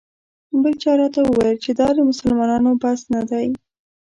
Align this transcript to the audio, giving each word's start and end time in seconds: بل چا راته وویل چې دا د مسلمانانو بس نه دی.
بل 0.61 0.73
چا 0.83 0.91
راته 1.01 1.19
وویل 1.23 1.57
چې 1.65 1.71
دا 1.79 1.87
د 1.95 1.99
مسلمانانو 2.11 2.71
بس 2.81 2.99
نه 3.13 3.21
دی. 3.29 3.47